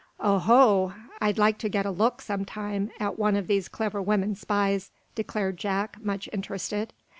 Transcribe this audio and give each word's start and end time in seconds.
"Oho! 0.19 0.95
I'd 1.21 1.37
like 1.37 1.59
to 1.59 1.69
get 1.69 1.85
a 1.85 1.91
look, 1.91 2.21
some 2.23 2.43
time, 2.43 2.89
at 2.99 3.19
one 3.19 3.35
of 3.35 3.45
these 3.45 3.67
clever 3.69 4.01
women 4.01 4.33
spies," 4.33 4.89
declared 5.13 5.57
Jack, 5.57 6.03
much 6.03 6.27
interested. 6.33 6.91